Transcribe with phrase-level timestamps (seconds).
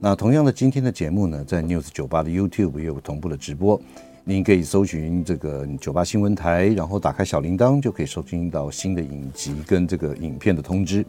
[0.00, 3.80] 那同样的，今天的节目呢，在 News 九八的 YouTube 也有同步的直播。
[4.24, 11.04] 您可以搜寻这个九八新闻台，然后打开小铃铛，就可以收听到新的影集跟这个影片的通知。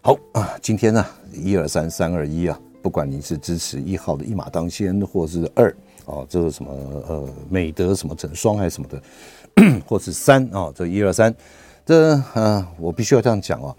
[0.00, 5.68] 好啊，今天呢，一二三三二一啊，不管您是支持一号的一马当先，或是二
[6.04, 6.72] 啊，这个什么
[7.08, 11.34] 呃美德什么成双还是什么的， 或是三啊，这一二三，
[11.84, 13.74] 这呃，我必须要这样讲啊，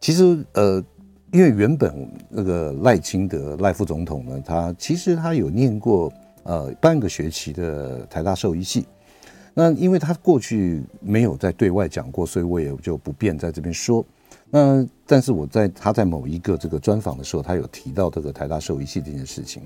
[0.00, 0.84] 其实呃。
[1.32, 6.12] 因为原本那个赖清德赖副总统呢，他其实他有念过
[6.42, 8.86] 呃半个学期的台大兽医系，
[9.54, 14.04] 那因为他过去没有在对外讲过，所以我也就不便在这边说。
[14.52, 19.62] 那但是我在他在某一个这个专访的时候，他有提到这个台大兽医系这件事情。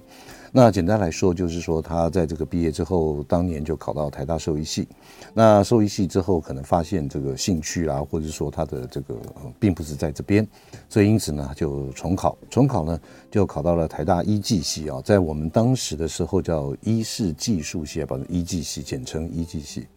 [0.56, 4.86] 那简单来说，就是说他在这个毕业之后，当年就考到台大兽医系。
[5.34, 9.16] 那兽医系之后，可能发现这个兴趣啊，或者说他的这个
[9.58, 10.46] 并不是在这边，
[10.88, 12.38] 所以因此呢，就重考。
[12.48, 13.00] 重考呢，
[13.32, 19.88] 就考到了台大医技系啊，在我们当时的时候叫医事技术系，把医技系简称医技系。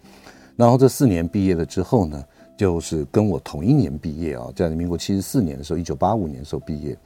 [0.55, 2.25] 然后这四年毕业了之后呢，
[2.57, 6.97] 就是跟我同一年毕业啊，在民国七十四年的时候，一九八五年的时候毕业。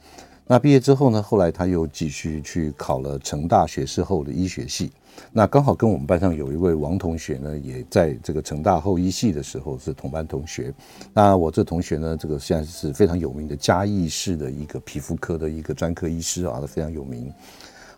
[0.46, 4.90] 那毕业之后呢，后来他又继续去考了成大学士后的医学系。
[5.30, 10.72] 那刚好跟我们班上有一位王同学呢，也在这个成大后医系的时候是同班同学。
[11.12, 17.32] 那我这同学呢，这个现在是非常有名的嘉义市的一个皮肤科的一个专科医师啊，非常有名。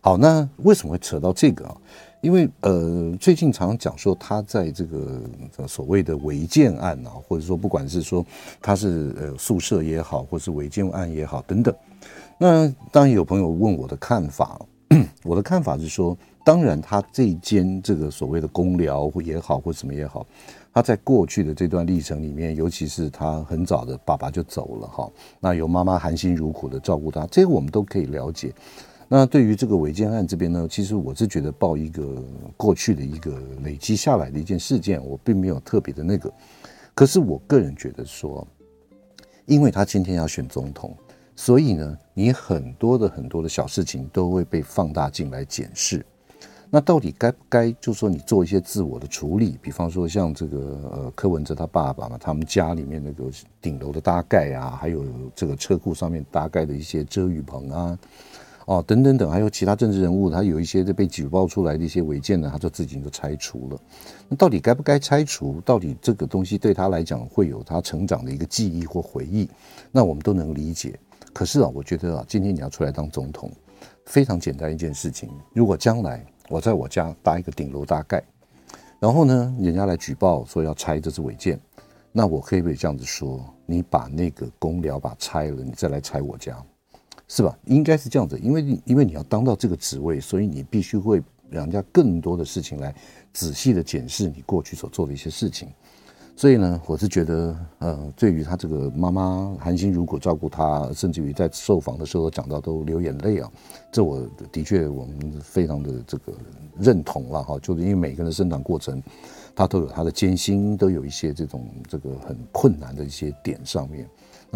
[0.01, 1.75] 好，那为什么会扯到这个啊？
[2.21, 5.23] 因为呃，最近常常讲说他在这个
[5.67, 8.25] 所谓的违建案啊，或者说不管是说
[8.61, 11.75] 他是呃宿舍也好，或是违建案也好等等。
[12.39, 14.61] 那当然有朋友问我的看法，
[15.25, 20.27] 我的看法是说，当然他这一间这个所谓的工寮也好，或什么也好，
[20.73, 28.53] 他在过去的这段历程里面，尤其是他很早的爸爸就走了哈，那由妈妈含辛茹苦的照顾他，这个我们都可以了解。
[29.07, 32.23] 那对于这个违建案这边呢，其实我是觉得报一个
[32.57, 36.33] 过去的一个累积下来的一件事件，我并没有特别的那个。
[36.95, 38.47] 可是我个人觉得说，
[39.47, 40.97] 因为他今天要选总统。
[41.37, 46.05] 所以呢，你很多的很多的小事情都会被放大镜来检视。
[46.71, 49.57] 那到底该不该，就是说你做一些自我的处理？
[49.63, 50.59] 比方说像这个
[50.93, 53.31] 呃柯文哲他爸爸嘛，他们家里面那个
[53.61, 55.05] 顶楼的搭盖啊，还有
[55.37, 57.99] 这个车库上面搭盖的一些遮雨棚啊，
[58.67, 63.79] 哦等等等，还有其他政治人物，他有一些被举报出来的一些违建呢，他就自己就拆除了。
[64.29, 65.61] 那到底该不该拆除？
[65.65, 69.49] 到底这个东西对他来讲会有他成长的一个记忆或回忆？
[69.93, 70.99] 那我们都能理解。
[71.35, 73.51] 可是啊，我觉得啊，今天你要出来当总统，
[74.07, 75.29] 非常简单一件事情。
[75.53, 78.23] 如果将来我在我家搭一个顶楼大盖，
[79.01, 81.61] 然后呢，人家来举报说要拆这是违建，
[82.13, 83.45] 那我可以不可以这样子说？
[83.67, 86.57] 你把那个工寮把拆了，你再来拆我家，
[87.27, 87.59] 是吧？
[87.65, 92.95] 应该是这样子，因为因为你要当到这个职位，所以你必须会人家更多的事情来
[93.33, 95.69] 仔细的检视你过去所做的一些事情。
[96.37, 103.49] 所以呢，我是觉得，呃，对于他这个妈妈含辛茹苦照顾他，甚至于在受访的时候讲到都流眼泪啊，
[103.93, 106.33] 这我的确我们非常的这个
[106.77, 109.01] 认同了哈，就是因为每个人的生长过程，
[109.55, 114.05] 他都有他的艰辛，都有一些这种这个很困难的一些点上面。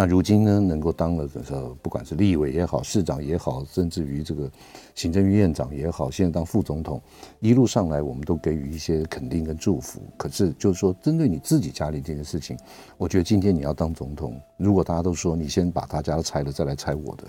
[0.01, 4.49] 那如今呢，能够当了这个，不管是立委也好，市长也好，甚至于这个
[4.95, 7.03] 行政院院长也好，现在当副总统，
[7.41, 10.01] 一路上来，我们都给予一些肯定跟祝福。
[10.17, 12.57] 可是，就是说，针对你自己家里这件事情，
[12.97, 17.25] 我觉得今天你要当总统，如果大家都说你先把他家都拆了，再来拆我的，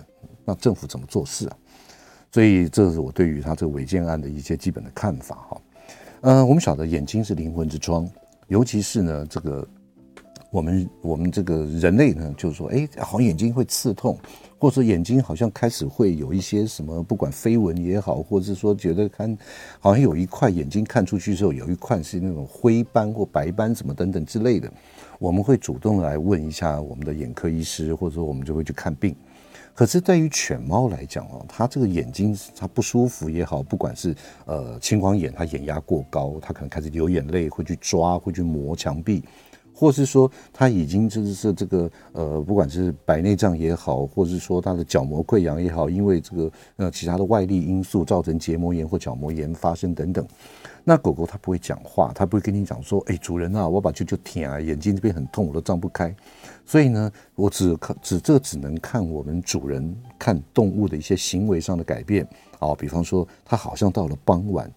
[0.45, 1.57] 那政府怎么做事啊？
[2.31, 5.61] 所以，这是我对于他这个违建案的一些基本的看法哈。
[6.21, 8.07] 嗯，我们晓得眼睛是灵魂之窗，
[8.47, 9.67] 尤其是呢这个。
[10.51, 14.17] 我们我们这个人类呢，就是说，哎，好像眼睛会刺痛，
[14.57, 19.37] 或者说眼睛好像开始会有一些什么，不管飞蚊也好，或者是说觉得看
[19.79, 24.71] 好像有一块眼睛看出去之后有一块是那种灰斑或白斑什么等等之类的，
[25.19, 29.15] 我们会主动来问一下我们的眼科医师，或者说我们就会去看病。
[29.75, 34.15] 可是对于犬猫来讲哦，它这个眼睛它不舒服也好，不管是
[34.45, 39.23] 呃青光眼，它眼压过高，它可能开始流眼泪，会去抓，会去磨墙壁。
[39.79, 50.27] 或是说他已经就是说这个呃，不管是白内障也好，或是说他的角膜溃疡也好，因为这个呃其他的外力因素造成结膜炎或角膜炎发生等等，
[50.83, 56.13] 那狗狗它不会讲话，它不会跟你讲说，哎，主人啊，我把啾啾舔啊，眼睛这边很痛，我都张不开。
[56.65, 62.27] 所以呢，我只看只这只能看我们主人看动物的一些行为上的改变
[62.59, 64.69] 啊，比方说它好像到了傍晚，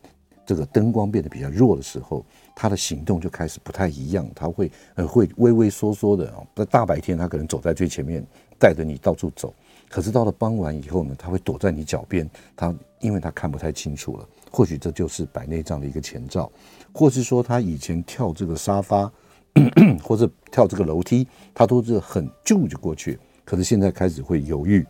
[0.45, 2.25] 这个灯光变得比较弱的时候。
[2.55, 6.37] 他的行动就开始不太一样，他会呃会畏畏缩缩的啊。
[6.55, 8.23] 在大白天，他可能走在最前面，
[8.59, 9.55] 带着你到处走。
[9.89, 14.29] 可是到了傍晚以后呢，他会躲在你脚边，他因为他看不太清楚了。
[14.51, 16.53] 或许这就是白内障的一个前兆，
[16.93, 19.11] 或是说他以前跳这个沙发，
[20.05, 23.19] 或者跳这个楼梯，他都是很就就过去。
[23.47, 24.87] 可是现在开始会犹豫，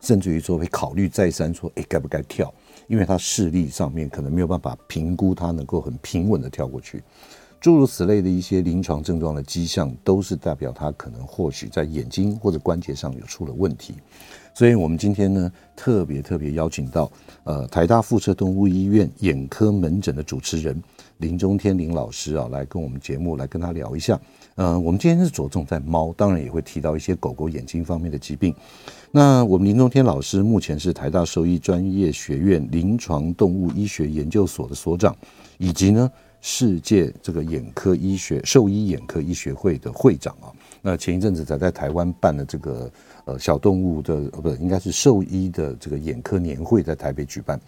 [0.00, 2.52] 甚至于说会考虑再三，说哎该不该跳。
[2.86, 7.02] 因为他视力上面可能没有办法评估，他能够很平稳的跳过去，
[7.60, 13.94] 诸如此类的一些临床症状的迹象，都是代表他可能或许在眼睛或者关节上有出了问题。
[14.56, 17.10] 所以，我们今天呢，特别特别邀请到
[17.42, 20.80] 呃台大附设动物医院眼科门诊的主持人
[21.18, 24.20] 林中天林老师啊，来跟我们节目来跟他聊一下。
[24.56, 28.54] 呃，我们今天是着重在猫，当然也会提到一些狗狗眼睛方面的疾病。
[29.10, 35.16] 那我们林中天老师目前是台大兽医专业学院临床动物医学研究所的所长，
[35.58, 36.08] 以及呢
[36.40, 40.52] 世界这个眼科医学兽医眼科医学会的会长啊。
[40.80, 42.88] 那前一阵子才在台湾办了这个
[43.24, 47.60] 呃小动物的呃不应该是兽医的这个眼科年会，在台北举办。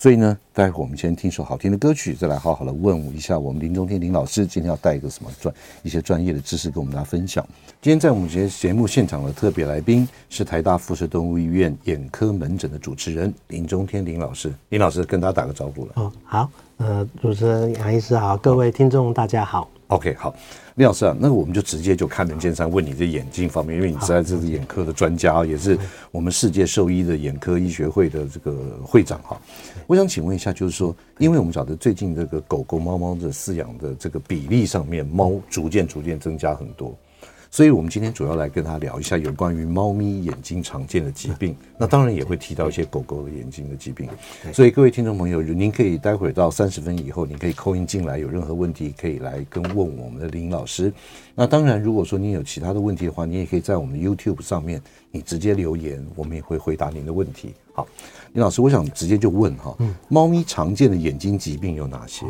[0.00, 7.46] 所以呢，待会儿我们先听首好听的歌曲，再来好好的问一下我们林中天林老师今天要带一个什么专一些专业的知识跟我们大家分享。
[7.82, 15.92] 今天在我们节节目现场的特别来宾是台大附设动物医院眼科门诊的主持人林中天林老师，林老师跟大家打个招呼了。
[15.96, 19.68] 哦，好，呃，主持人杨医师好，各位听众大家好。
[19.90, 20.32] OK，好，
[20.76, 25.76] 李老师啊，那我们就直接就开门见山问你这眼睛方面，因为你实在是眼科的专家，也是
[26.12, 29.36] 我们世界兽医的眼科医学会的这个会长哈。
[29.88, 36.96] 我想请问一下，就是说，因为我们晓得最近这个狗狗、猫猫的饲养的这个比例上面，猫逐渐逐渐增加很多。
[37.52, 41.56] 所以，我们今天主要来跟他聊一下有关于猫咪眼睛常见的疾病。
[41.76, 44.08] 那当然也会提到一些狗狗的眼睛的疾病。
[44.52, 50.92] 所以，各位听众朋友，您可以待会儿到三十分以后，您可以 call in 进来，有任何问题可以来跟问我们的林老师。
[51.34, 54.80] 那当然，如果说您有其他的问题的话，你也可以在我们的 YouTube 上面，
[55.10, 57.52] 你直接留言，我们也会回答您的问题。
[57.72, 57.84] 好，
[58.32, 59.76] 林老师，我想直接就问哈，
[60.06, 62.24] 猫咪常见的眼睛疾病有哪些？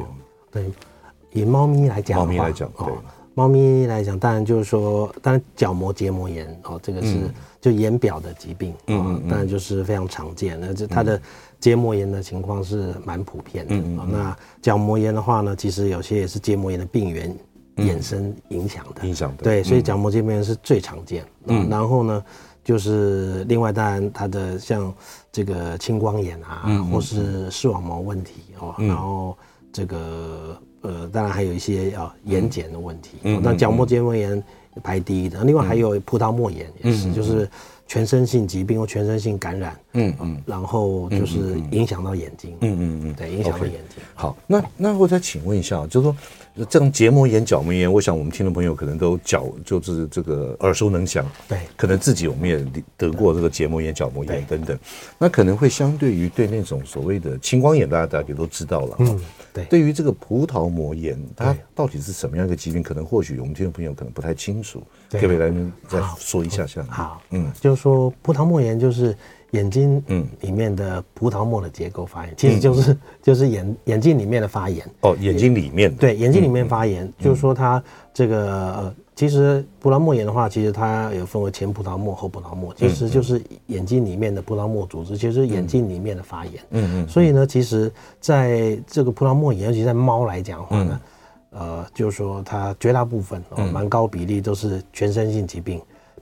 [0.50, 0.64] 对，
[1.34, 2.86] 以猫咪来讲，猫咪来讲，对。
[3.40, 7.16] 猫咪来讲，当然就是说，当然角膜结膜炎哦，这个是
[7.58, 10.60] 就眼表的疾病，嗯，当然就是非常常见。
[10.60, 11.18] 那这它的
[11.58, 13.74] 结膜炎的情况是蛮普遍的。
[13.74, 17.34] 嗯，那角膜炎的话呢，其实有些也是结膜炎的病原
[17.76, 19.06] 衍生影响的。
[19.06, 19.42] 影响的。
[19.42, 21.24] 对，所以角膜结膜炎是最常见。
[21.46, 22.22] 嗯，然后呢，
[22.62, 24.92] 就是另外当然它的像
[25.32, 29.34] 这个青光眼啊，或是视网膜问题哦，然后
[29.72, 30.60] 这个。
[30.82, 34.42] 呃，当然还有一些啊眼睑的问题，嗯、那角膜结膜炎
[34.82, 37.48] 排第一的，嗯、另外还有葡萄膜炎也是，嗯、就是
[37.86, 44.02] 全身性疾病或全身性感染，嗯嗯，嗯然后就是影响到眼睛，嗯嗯嗯，对，影响到眼睛。
[44.14, 46.16] 好，那那我再请问一下，就是说。
[46.68, 51.24] 这种结膜炎、角膜炎，我想我们听众朋友可能都角就是这个耳熟能详。
[51.48, 52.62] 对，可能自己我们也
[52.98, 54.78] 得过这个结膜炎、角膜炎等等。
[55.16, 58.96] 那可能会相对于对那种所谓的青光眼，大家大家也都知道了。
[58.98, 59.20] 嗯，
[59.54, 59.64] 对。
[59.66, 62.82] 对于这个葡萄膜炎，它到底是什么样一个疾病？
[62.82, 64.82] 可能或许我们听众朋友可能不太清楚，
[65.12, 65.50] 可不可以来
[65.88, 66.84] 再说一下下？
[66.90, 69.16] 好，嗯，就是说葡萄膜炎就是。
[69.52, 70.26] 眼睛嗯。
[70.40, 74.86] 里面的葡萄膜的结构发炎，其实就是就是眼眼睛里面的发炎。
[75.02, 86.54] 哦，眼睛里面对眼睛里面发炎，就是说它这个呃，其实葡萄膜炎的话，其实它有分为前葡萄膜、后葡萄膜，其实就是眼睛里面的葡萄膜组织，其实眼睛里面的发炎。
[86.70, 91.00] 嗯嗯，所以呢，其实在这个葡萄膜炎，尤其在猫来讲的话呢，
[91.50, 95.80] 呃，就是说它绝大部分哦，蛮高比例都是全身性疾病。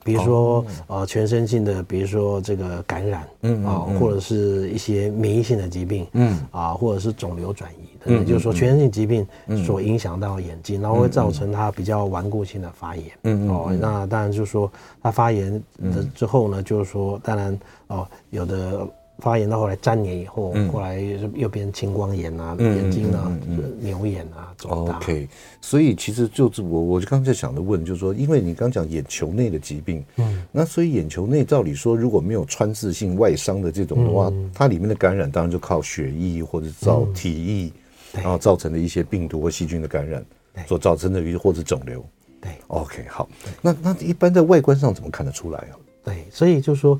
[0.09, 6.39] 比如说，呃，全身性的，比如说这个感染，嗯啊，或者是一些免疫性的疾病，嗯。
[6.51, 9.27] 啊，或者是肿瘤转移等等，就是说全身性疾病
[9.65, 15.51] 所影响到眼睛，然后会造成它比较顽固性的发炎，嗯哦，那当然就是说它发炎
[15.93, 18.87] 的之后呢，就是说当然哦，有的。
[19.19, 20.99] 发炎到后来粘连以后，嗯、后来
[21.35, 23.31] 又变成青光眼啊，嗯、眼睛啊，
[23.79, 24.97] 牛眼啊，肿大。
[24.97, 25.27] OK，
[25.61, 37.73] 所以其实就是我，我就刚才想的问，就是说，因为你刚讲眼球内的疾病，嗯，那所以眼球内照理说，如果没有穿刺性外伤的这种的话，嗯、它里面的感染当然就靠血液或者造体液，
[38.13, 40.25] 嗯、然后造成的一些病毒或细菌的感染，
[40.67, 42.03] 所造成的，或者肿瘤。
[42.41, 43.27] 对，OK，好。
[43.61, 45.75] 那那一般在外观上怎么看得出来啊？
[46.03, 46.99] 对，所以就说，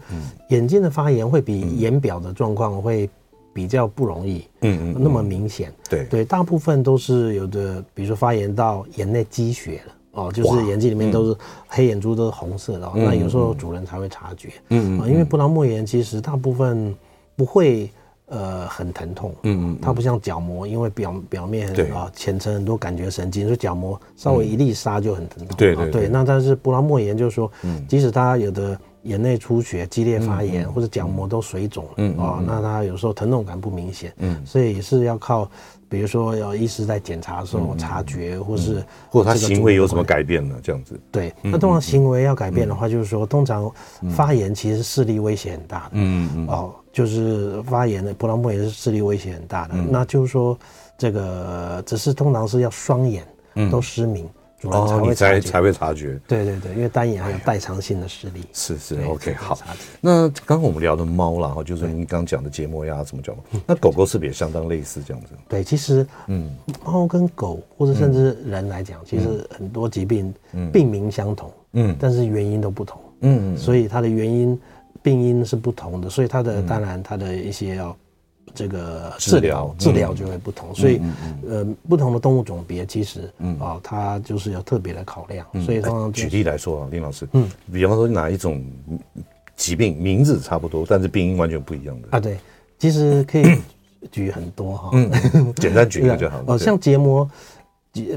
[0.50, 3.10] 眼睛的发炎会比眼表的状况会
[3.54, 5.74] 比较不容易，嗯嗯，那么明显。
[5.90, 9.94] 对对，大部分都是有的，比如说发炎到眼内积血了。
[10.14, 11.38] 哦，就是眼睛里面都是
[11.68, 14.50] 黑眼珠，都是红色的，哦，那有时候主人才会察觉。
[14.70, 16.94] 嗯嗯，因为布囊膜炎其实大部分
[17.36, 17.90] 不会
[18.26, 19.34] 呃很疼痛。
[19.44, 25.56] 嗯嗯，它不像角膜，因为表表面啊浅层很多感觉神经，所以角膜稍微一粒沙就很疼痛。
[25.56, 26.10] 对对对。
[26.10, 27.50] 那但是布囊膜炎就是说，
[27.88, 34.14] 即使它有的眼内出血、激烈发炎或者角膜都水肿，嗯啊，那他有时候疼痛感不明显。
[34.18, 35.50] 嗯，所以也是要靠。
[35.92, 40.56] 比如说，要医师在检查的时候察觉，或是或者他行为有什么改变呢？
[40.62, 41.00] 这样子。
[41.12, 43.72] 对，那通常行为要改变的话，就是说，通常
[44.12, 45.90] 发炎其实视力威胁很大的。
[45.94, 49.74] 嗯嗯哦，就是发炎的布囊膜炎是视力威胁很大的。
[49.90, 50.56] 那就是说，
[50.96, 53.26] 这个只是通常是要双眼
[53.72, 54.30] 都失明。
[54.64, 56.20] 哦，你才才会察觉。
[56.28, 58.42] 对对对，因为单眼还有代偿性的视力。
[58.52, 59.58] 是是，OK，好。
[60.02, 63.62] 那刚刚我们聊的猫啦，哈，就是您刚讲的结膜压什么角膜。
[63.66, 65.30] 那狗狗是不是也相当类似这样子？
[65.48, 70.34] 对，其实，嗯，猫跟狗或者甚至人来讲，其实很多疾病
[70.74, 74.60] 病名相同，嗯，但是原因都不同，嗯，所以它的原因
[75.02, 77.96] 病因是不同的，所以它的当然它的一些要。
[78.54, 81.02] 这个治疗治疗就会不同，所以
[81.48, 85.46] 呃，不同的动物种别其实啊，它就是要特别的考量。
[85.66, 88.64] 所以通常举例来说啊，林老师，嗯，比方说哪一种
[89.56, 92.20] 疾病名字差不多，但是病因完全不一样的啊？
[92.20, 92.38] 对，
[92.78, 93.58] 其实可以
[94.12, 96.44] 举很多哈，嗯，简单举一个就好了。
[96.48, 97.30] 哦，像结膜。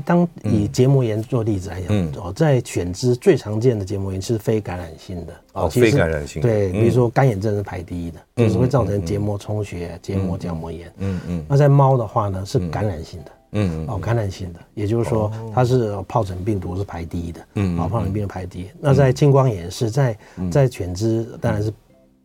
[0.04, 10.92] 当以结膜炎做例子来讲，哦，在犬只最常见的结膜炎是非感染性的哦，非感染性对，比如说干眼症是排第一的，就是会造成结膜充血、结膜角膜炎。
[10.98, 11.44] 嗯嗯。
[11.48, 18.66] 那在猫的话呢，是感染性的，嗯哦，感染性的，也就是说它是疱疹病毒是排第一的，嗯，疱疹病毒排第一。
[18.78, 20.18] 那在青光眼是在
[20.50, 21.72] 在犬只当然是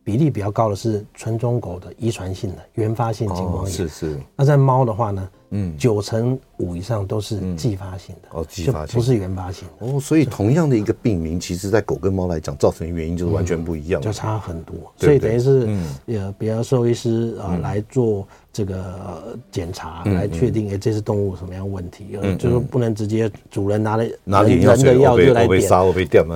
[0.04, 4.20] 比例比较高的是纯种狗的遗传性的原发性青光眼，是是。
[4.36, 5.26] 那在猫的话呢？
[5.50, 8.94] 嗯，九成五以上都是继发性的哦，继发性。
[8.94, 14.74] 不是原发性哦，所以同样的一个病名，其实在狗跟猫来讲，造成的原因就是完全不一样，就差很多。
[14.96, 15.68] 所以等于是
[16.06, 25.60] 呃，比方兽医师啊来做这个检查，来确定哎，这是动物什么样问题，嗯就是不能直接主人拿了拿人的药就来点，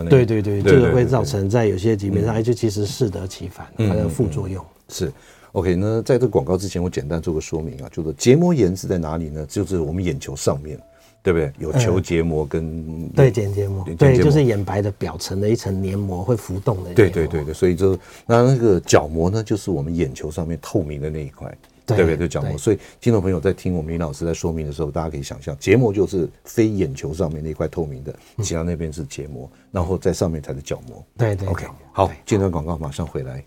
[0.09, 4.65] 对对对，这个会造成在有些疾病上，哎就其实适得其反，它的副作用。
[4.89, 5.13] 是。
[5.53, 9.45] OK，那在这个广告之前，我简单做个说明啊，就是结膜炎是在哪里呢？
[9.47, 10.81] 就是我们眼球上面，
[11.23, 11.53] 对不对？
[11.59, 16.95] 有球结膜跟对瞼结膜，对，就是眼白的表层的一层黏膜会浮动的。
[16.95, 21.55] 对对对对，所以就那那个角膜呢，就是我们眼球上面透明的那一块，
[21.85, 22.17] 对不对？
[22.17, 22.57] 就角膜。
[22.57, 31.05] 所以听众朋友在听我们林老师在说明的时候，大家可以想象，结膜就是非眼球上面那块透明的，其他那边是结膜，然后在上面才是角膜。
[31.19, 31.47] 对对。
[31.47, 33.45] OK，好，这段广告马上回来。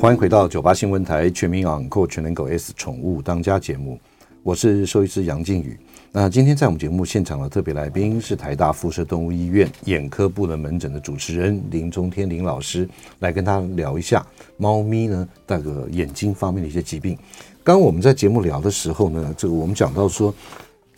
[0.00, 3.98] 欢迎回到九八新闻台《全民养狗全能狗 S 宠物当家》节目，
[4.42, 5.78] 我是兽医师杨静宇。
[6.10, 12.88] 那今天在我们节目现场的特别来宾是台大辐射动物医院眼科部的门诊的主持人林中天林老师，
[13.20, 17.16] 来跟他聊一下猫咪呢那个眼睛方面的一些疾病。
[17.62, 20.34] 刚我们在节目聊的时候呢，这个我们讲到说。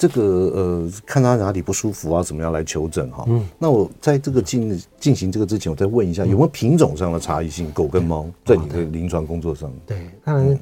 [0.00, 3.22] 这个呃，看他哪里不舒服啊，怎么样来求诊哈？
[3.28, 7.70] 嗯，那我在这个进进行这个之前，我再问一下，有没有品种上的差异性？
[7.72, 9.70] 狗跟猫在你的临床工作上？
[9.84, 10.58] 对，当然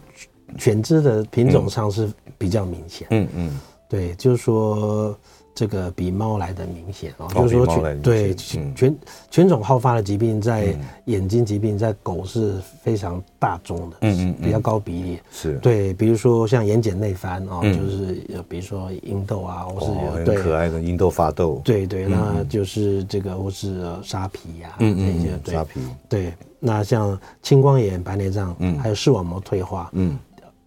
[0.59, 3.07] 犬只的品种上是比较明显。
[3.13, 5.17] 嗯嗯，对，就是说。
[5.59, 8.97] 这个比猫来的明显哦，就是说犬对犬
[9.29, 10.73] 犬种好发的疾病，在
[11.07, 15.19] 眼睛疾病在狗是非常大宗的，嗯嗯，比较高比例。
[15.33, 15.55] 是。
[15.59, 19.93] 对，比如说像眼睑内翻啊，就是比如说鹰痘啊，或是
[20.25, 25.81] 很可爱的鹰痘发痘，对对，那就是这个或是沙皮呀，嗯嗯，沙皮。
[26.09, 30.17] 对，那像青光眼、白内障，嗯，还有视网膜退化，嗯，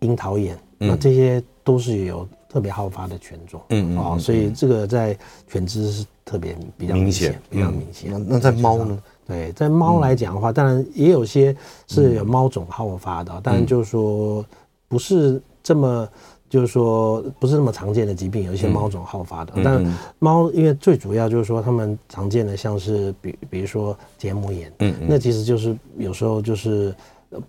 [0.02, 2.28] 樱桃眼，那这些都是有。
[2.52, 5.18] 特别好发的犬种，嗯啊，所以这个在
[5.48, 8.12] 犬只是特别比较明显，比较明显。
[8.12, 9.00] 那那在猫呢？
[9.26, 11.56] 对，在猫来讲的话，当然也有些
[11.88, 14.46] 是有猫种好发的，当然就是说
[14.90, 16.06] 不是这么，
[16.50, 19.54] 就是说不是那么常见的疾病，有一些猫种好发的。
[19.64, 19.82] 但
[20.20, 26.94] 猫因为最主要就是说它们常见的像是比比如说结膜炎，嗯，那其实就是有时候就是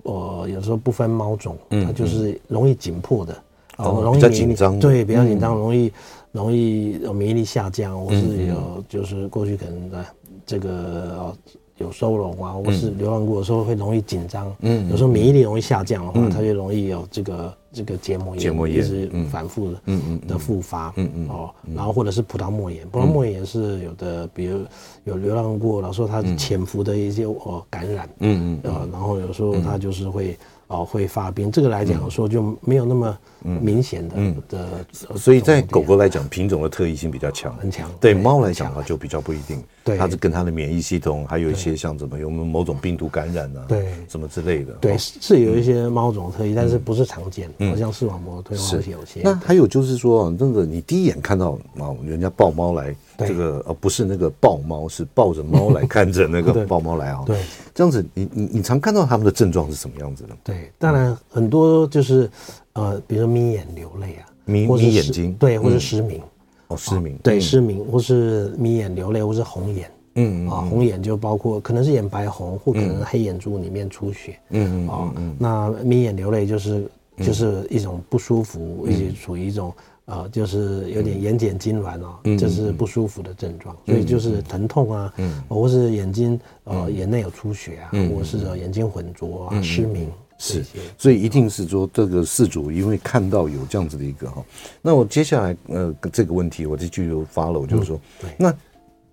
[0.05, 3.37] 呃有时候不分猫种，它就是容易紧迫的。
[3.83, 5.93] 哦，容易免疫力对，比较紧张，容易
[6.31, 10.05] 容易有免疫力下降，或是有就是过去可能的
[10.47, 11.35] 这个
[11.79, 24.61] 有收容啊，或是流浪过的时候会容易紧张，嗯，有时候免疫力容易下降的话，它就容易有这个这个结膜炎，结膜炎一直反复的，嗯嗯的复发，嗯嗯哦，然后或者是葡萄膜炎，葡萄膜炎是有的，比如
[25.05, 30.39] 有流浪过，然后说它潜伏的一些哦感染，嗯嗯，啊，然后有时候它就是会。
[30.73, 34.69] 哦，会发病，这个来讲说就没有那么明显的、嗯、的，
[35.17, 37.91] 所以在狗狗来讲，品种的特异性比较强，很强。
[38.01, 39.63] 对猫来讲的话，就比较不一定。
[39.85, 44.73] 对，它是跟它的免疫系统，还有一些像什么有没有某种病毒感染啊，对，什么之类的。
[44.75, 49.21] 对，是有一些猫种特异，但是不是常见，好像视网膜退化有些。
[49.23, 52.95] 那还有就是说，那个你第一眼看到猫，人家抱猫来。
[53.27, 57.23] 这个呃不是那个抱猫，是抱着猫来看着那个 抱猫来啊。
[57.27, 57.41] 对，
[57.75, 60.37] 这样子，你你你常看到他们的症状是什么样子的？
[60.45, 62.31] 对，当然很多就是
[62.75, 66.21] 呃，比如说眯眼流泪啊，眯眯眼睛，对，或是失明。
[66.69, 67.17] 哦，失明。
[67.23, 69.91] 对，失明，或是眯眼流泪，或是红眼。
[70.15, 74.39] 嗯啊，红眼就包括可能是眼白红，或可能黑眼珠里面出血。
[74.51, 76.87] 嗯嗯啊，那眯眼流泪就是
[77.19, 79.73] 就是一种不舒服，一直处于一种。
[80.05, 85.15] 啊，就是有点眼睑痉挛哦，这是不舒服的症状，所以就是疼痛啊，
[85.49, 90.65] 或是眼睛呃眼内有出血啊，或是眼睛浑浊啊、失明，是，
[90.99, 94.45] 所以一定是说这个事主因为看到有这样子的一个哈，
[94.83, 98.01] 那我接下来呃这个问题我就继续 follow，就是说，
[98.37, 98.53] 那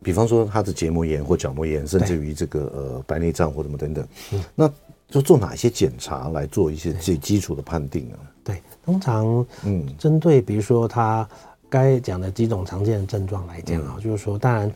[0.01, 4.07] 比方说他的结膜炎或角膜炎，甚至于这个呃白内障或什么等等，
[4.55, 4.69] 那
[5.07, 8.17] 就做哪些检查来做一些最基础的判定啊？
[8.49, 8.61] 对。
[8.85, 11.27] 通常，嗯，针对比如说他
[11.69, 14.71] 该讲的几种常见的症状来讲啊，就是说，当然，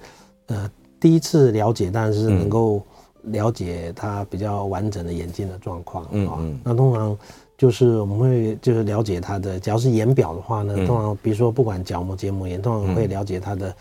[0.48, 2.84] 呃，第一次了解，当然是能够
[3.24, 6.38] 了解他比较完整的眼睛的状况啊。
[6.64, 7.18] 那通常
[7.58, 13.76] 就是我们会就是了解他的，只要是眼表的话呢，通常比如说不管角膜、结膜炎，通常会了解他的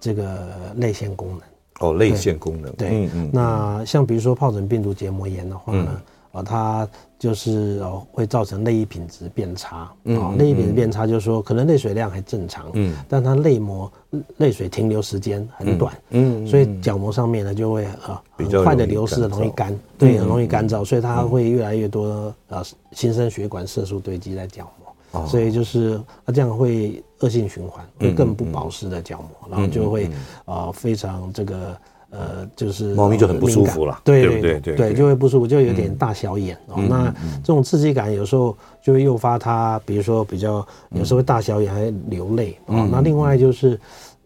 [0.00, 0.48] 这个
[0.78, 1.40] 泪腺功能。
[1.78, 2.72] 哦，泪腺功能。
[2.72, 6.88] 对，那像比如说疱疹病毒结膜炎的话呢，啊，它。
[7.18, 10.34] 就是哦，会造成泪液品质变差啊。
[10.38, 13.90] 泪液品质变差，就是说可能泪水量还正常，嗯，但它泪膜
[14.36, 24.70] 泪水停留时间很短，嗯，所以角膜上面呢就会啊很快的流失，容易干，对，很容易干燥，所以它会越来越多呃新生血管色素堆积在角
[25.12, 30.10] 膜，所以就是它这样会恶性循环，会更不保湿的角膜，然后就会
[30.44, 31.76] 啊非常这个。
[32.18, 36.82] 呃，就是猫咪就很不舒服了，对对对对，就会不舒服，就有点大小眼哦。
[36.88, 42.88] 那这种刺激感有时候就会诱发它，比如说比较有时候会大小眼，还会流泪哦。
[42.90, 43.78] 那另外就是，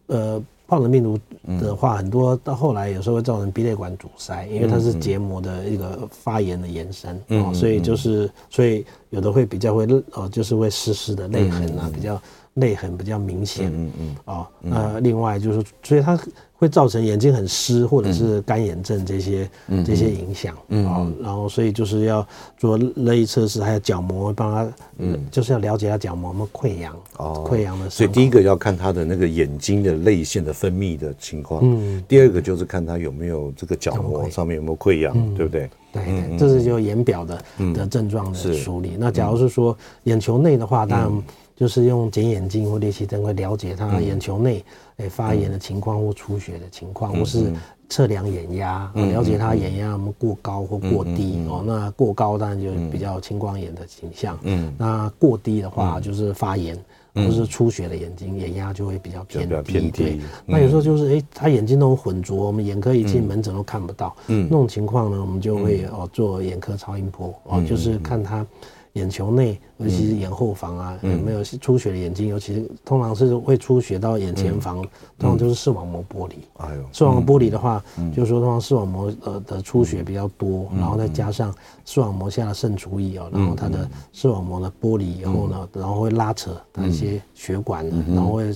[0.06, 1.18] 呃，疱疹病毒
[1.60, 12.20] 的话，很多到后来有时候会造成鼻泪管阻塞，因为它是结膜的一个发炎的延伸哦，所以就是所以有的会比较会哦，就是会湿湿的泪痕啊，比较
[12.54, 14.16] 泪痕比较明显，嗯嗯。
[14.26, 16.16] 哦，那另外就是所以它。
[16.60, 22.24] 会造成眼睛很湿，或者是干眼症这些、嗯、这些影响，嗯，嗯，然后所以就是要
[22.58, 27.88] 做泪液测试，还有角膜帮他，嗯，就是要了解他角膜有没有溃疡，哦，溃疡的。
[27.88, 35.70] 所以第一个要看他的那个眼睛的泪腺的分泌的情况，嗯，第二个就是看他有没有这个角膜上面有没有溃疡，嗯、对不对？
[35.92, 38.98] 对对，这是就眼表的、嗯、的症状的处理。
[38.98, 41.22] 那假如是说眼球内的话，当然。
[41.60, 44.64] 就是用剪眼镜或裂隙灯会了解他眼球内
[44.96, 47.52] 诶发炎的情况或出血的情况，或是
[47.90, 51.62] 测量眼压，了解他眼压有没有过高或过低哦。
[51.66, 56.74] 那过高当然就比较青光眼的倾向，嗯，那过低的话就是发炎
[57.14, 59.90] 或是出血的眼睛，眼压就会比较偏低。
[59.90, 68.46] 对，那有时候就是诶，他眼睛那种混浊，我们眼科一进门诊都看不到，嗯，那种情况呢，我们就会哦做眼科超音波哦，就是看他。
[68.94, 72.26] 眼球内，尤其是眼后房啊，有没有出血的眼睛？
[72.26, 74.82] 尤其是通常是会出血到眼前房，
[75.16, 76.34] 通常就是视网膜剥离。
[76.56, 77.82] 哎呦，视网膜剥离的话，
[78.14, 88.52] 就是说通常视网膜呃的出血比较多，然后再加上视网膜下的渗出液哦，然后它的视网膜的剥离以后呢，然后会拉扯它一些血管，然后会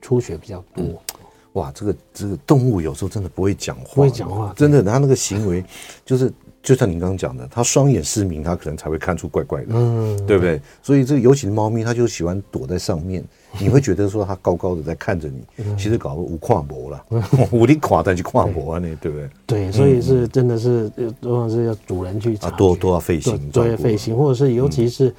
[0.00, 0.84] 出血比较多。
[1.52, 5.64] 哇，这个这个动物有时候真的不会讲话，不会讲话，真的，它那个行为
[6.04, 6.32] 就是。
[6.62, 10.60] 就像你刚刚讲的，它双眼失明，它可能才会看出怪怪的，嗯，对不对？
[10.82, 13.24] 所以这个尤其是猫咪，它就喜欢躲在上面，
[13.58, 17.04] 你会觉得说它高高的在看着你，其实搞得无跨模了，
[17.52, 19.30] 无力跨但去跨模啊，那对不对？
[19.46, 20.90] 对，所以是真的是，
[21.22, 25.14] 往往是要主人去啊，多多要费心，多要费心，或者是尤其是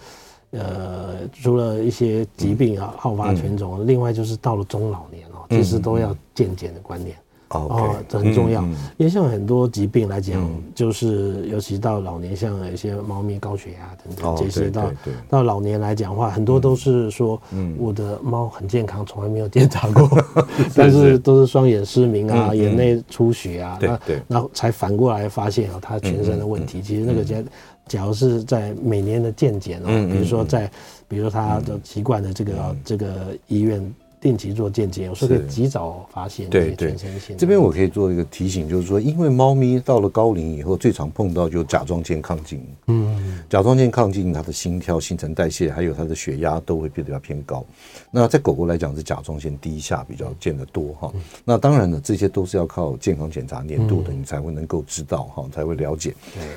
[0.51, 7.15] 呃，除了一些疾病啊好发犬种，另外就是到了中老年哦，其实都要渐渐的观念。
[7.49, 8.61] 哦，这很重要。
[8.97, 14.91] 因为像很多疾病来讲，就是尤其到老年，像有些猫咪高血压等等这些，到
[15.27, 17.41] 到老年来讲的话，很多都是说，
[17.77, 20.09] 我的猫很健康，从来没有检查过，
[20.75, 26.81] 但是都是双眼失明啊，眼内出血啊，那然后才反过来发现哦，它全身的问题。
[26.81, 27.43] 其实那个假
[27.87, 30.69] 假如是在每年的健检哦，比如说在，
[31.07, 33.93] 比如说他的习惯的这个这个医院。
[34.21, 36.93] 定期做健检，有时候可以及早发现对对，
[37.37, 42.61] 这边我可以做一个提醒，就是说，因为猫咪到了高龄以后，最常碰到就甲状腺亢进。
[42.87, 47.65] 嗯，甲状腺亢进，它的心跳、新陈代谢还有它的血压都会变得比较偏高。
[48.11, 51.13] 那在狗狗来讲，是甲状腺低下比较见得多哈。
[51.45, 56.13] 那当然了，这些都是要靠健康检查年度的，你才会能够知道哈，才会了解。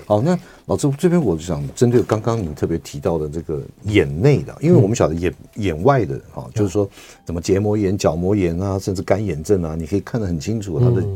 [0.07, 6.88] 好，那老师这边我就想针对刚刚你特别提到的这个眼内的，因为我们晓得眼眼外的哈，就是说
[7.25, 11.06] 怎么结膜炎、角膜炎啊，甚至干眼症啊，你可以看得很清楚，它的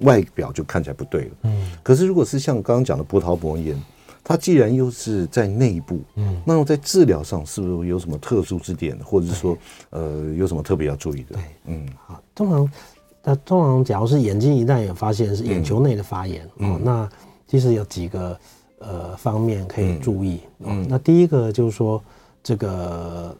[0.00, 1.30] 外表就看起来不对了。
[1.44, 1.70] 嗯。
[1.82, 3.74] 可是如果是像刚刚讲的葡萄膜炎，
[4.22, 9.56] 它既然又是在内部，嗯，那么在治疗上是不是有什么特殊之点，或者是说，
[9.88, 11.36] 呃，有什么特别要注意的？
[11.36, 12.70] 对，嗯，好，通常，
[13.24, 17.08] 那通常假如是眼睛一旦有发现是眼球内的发炎，哦，那
[17.46, 18.38] 其实有几个
[18.80, 20.40] 呃方面可以注意。
[20.58, 22.02] 嗯，那第一个就是说，
[22.42, 23.34] 这个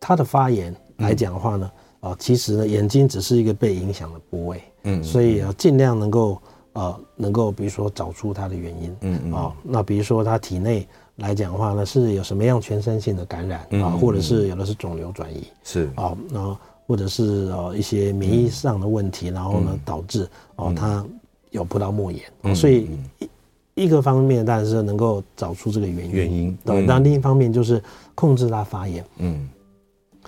[0.00, 1.70] 它的发炎来讲的话呢。
[2.00, 6.40] 啊，其实呢，眼睛只是一个被影响的部位，嗯，所以要尽量能够
[6.72, 15.90] 呃，能够比如说找出它的原因，嗯嗯，啊，那比如说它体内来讲的话呢，是有什么样全身性的感染啊，或者是有的是肿瘤转移，是。
[15.94, 21.04] 啊，然后或者是呃一些免疫上的问题，然后呢导致哦它
[21.50, 27.82] 有葡萄膜炎，所以一一个方面当然是能够找出这个原因，原因，对，那另一方面就是
[28.14, 29.48] 控制它发炎，嗯。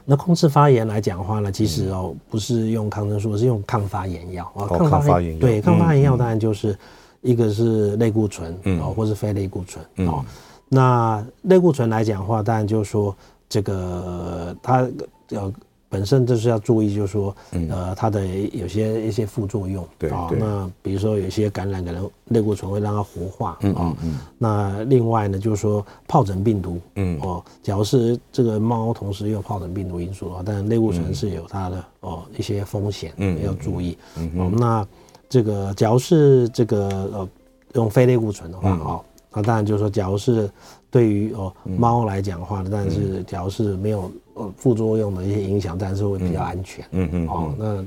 [0.04, 4.66] 那控制发炎来讲的话呢，其实哦，不是用抗生素，是用抗发炎药啊。
[4.66, 6.76] 抗发炎对抗发炎药当然就是
[7.20, 10.24] 一个是类固醇哦，或是非类固醇哦。
[10.68, 13.14] 那类固醇来讲的话，当然就是说
[13.48, 14.88] 这个它
[15.28, 15.52] 要。
[15.92, 17.36] 本身就是要注意，就是说，
[17.68, 20.26] 呃，它的有些一些副作用，对啊。
[20.38, 23.94] 那比如说有些感染，可能类固醇会让它活化嗯。
[24.02, 24.18] 嗯。
[24.38, 33.98] 那另外呢，就是说疱疹病毒，嗯哦，假如是这个猫同时有疱疹病毒因素的话，但类固醇是有它的哦一些风险，嗯，要注意。
[34.16, 34.56] 嗯嗯。
[34.56, 34.86] 那
[35.28, 37.28] 这个假如是这个呃
[37.74, 40.50] 用非类固醇的话，哦，那当然就是说，假如是
[40.92, 44.08] 对于哦猫来讲的话，但是只要是没有。
[44.34, 46.82] 呃，副作用的一些影响，但是会比较安全。
[46.92, 47.28] 嗯嗯。
[47.28, 47.84] 哦，那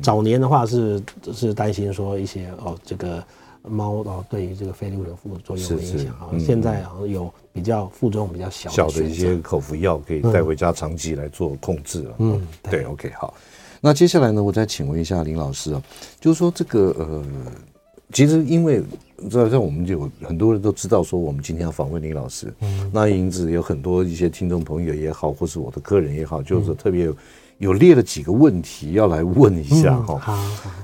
[0.00, 1.02] 早年的话是
[1.34, 3.22] 是担心说一些哦，这个
[3.68, 6.32] 猫哦对于这个非类固醇副作用的影响啊。
[6.40, 12.14] 现在好像有比较副作用比较小小的一些口服药可以带回家长期来做控制了。
[12.20, 12.84] 嗯，对。
[12.84, 13.34] OK，好。
[13.82, 15.82] 那接下来呢，我再请问一下林老师啊，
[16.18, 17.22] 就是说这个呃，
[18.12, 18.82] 其实因为。
[19.30, 22.52] 在在我们就有很多人都知道说，我们今天要访问林老师。
[22.58, 27.16] 嗯，那因此有很多一些听众朋友也好，或是我的客人也好，就是特别有
[27.58, 30.18] 有列了几个问题要来问一下哈。
[30.18, 30.36] 好，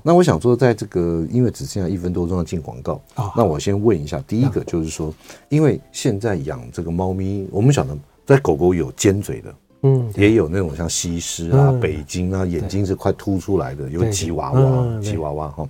[0.04, 3.02] 那我想说，在这个因为只剩下一分多钟要进广告，
[3.36, 5.12] 那我先问一下，第一个就是说，
[5.48, 15.68] 因为现在养这个猫咪，我们晓得在狗狗有尖嘴的，嗯，也有那种像西施啊、北京啊，眼睛是快凸出来的，有吉娃娃、吉娃娃哈。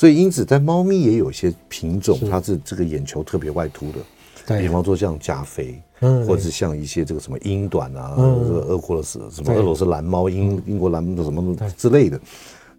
[0.00, 12.18] 所以，因此，在猫咪也有一些品种，它是这个眼球特别外凸的，比方说像加菲，嗯，或者是像一些这个什么英短啊，嗯，俄国的什么俄罗斯蓝猫、英英国蓝猫什么之类的。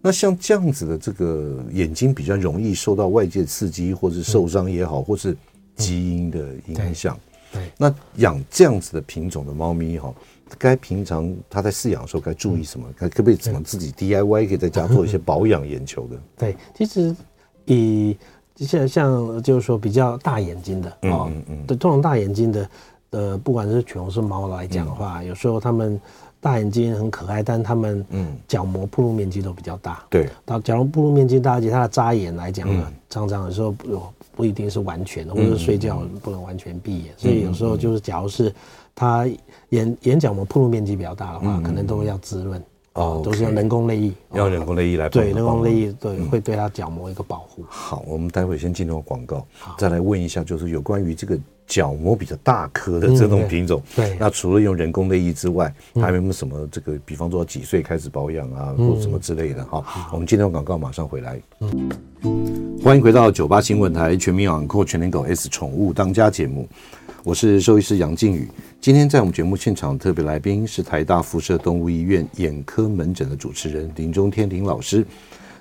[0.00, 5.36] 那像这样子的这个眼睛比较容易受到外界刺激，或是受伤也好，或是
[5.76, 7.16] 基因的影响。
[7.52, 10.12] 对，那养这样子的品种的猫咪哈。
[10.58, 12.86] 该平常他在饲养的时候该注意什么？
[12.98, 16.16] 该可不可以怎么自己 DIY 可以在家做一些保养眼球的？
[16.38, 17.14] 对，其实
[17.66, 18.16] 以
[18.56, 22.70] 像像就是说比较大眼睛的啊，嗯嗯，对，通常大眼睛的
[23.10, 26.00] 呃，不管是犬或是猫来讲的话，有时候他们
[26.40, 30.04] 大眼睛很可爱，但他们嗯角膜暴露面积都比较大。
[30.10, 34.02] 对，到角膜暴露面积大，而且它的眨眼来讲呢，常常有时候不
[34.36, 38.52] 不一定是完全的，或者睡觉不能完全闭眼，所以有时候就是假如是。
[38.94, 39.26] 它
[39.70, 42.62] 眼眼角膜铺露面积比较大的话，可能都要滋润
[42.94, 47.64] 哦，都是用人工泪液，要人工泪液来对人工泪液对会对它角膜一个保护。
[47.68, 49.46] 好，我们待会先进入广告，
[49.78, 60.10] 再来问一下，就是有关于这个角膜比较大颗的这种品种，对，那除了用人工泪液之外，还有没有什么这个，比方说几岁开始保养啊，或什么之类的哈？
[60.12, 61.40] 我们进入广告，马上回来。
[61.60, 61.90] 嗯，
[62.84, 66.68] 欢迎回到九八新闻台全民养狗全能狗 S 宠物当家节目。
[67.24, 68.50] 我是兽医师杨靖宇，
[68.82, 75.06] 今天在我们节目现场特别来宾是台大辐射动物医院眼科门诊的主持人林中天林老师。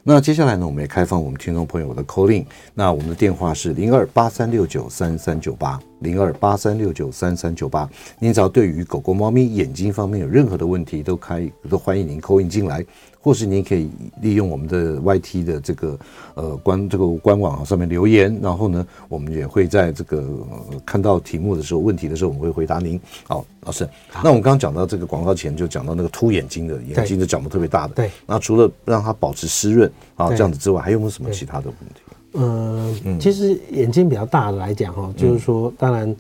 [0.02, 2.44] 那接下来呢，我们也开放我们听众朋友的 call in。
[2.74, 7.88] 那我们的电话是零二八三六九三三九八零二八三六九三三九八。
[8.18, 12.84] 您只要对于狗狗、猫咪眼睛方面有任何的问题，都开都欢迎您 call in 进来，
[13.22, 13.90] 或是您可以
[14.22, 16.00] 利用我们的 YT 的这个
[16.34, 23.00] 呃官这个官网上面留言，然后呢，我们也会在这个、呃、看到题目的时候、问题的时候，我们会回答您。
[23.28, 23.88] 好，老师，
[24.24, 29.92] 那我们刚刚讲到这个广告前就讲到那个凸眼睛的眼睛的角膜特别大的，对，那除了让它保持湿润。
[30.16, 32.02] 啊，这样子之外，还有没有什么其他的问题？
[32.34, 36.16] 呃、嗯，其实眼睛比较大的来讲哈，就是说，当然